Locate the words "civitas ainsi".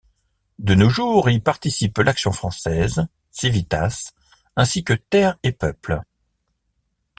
3.29-4.83